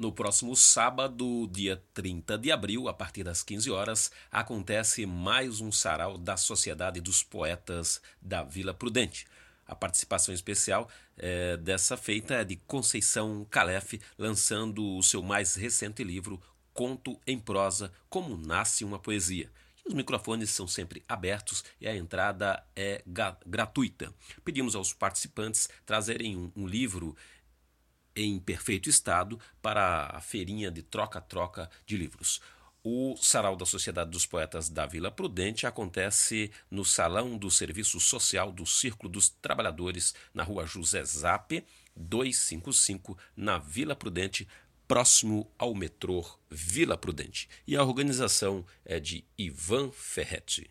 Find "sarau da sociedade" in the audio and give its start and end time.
5.70-7.02, 33.16-34.10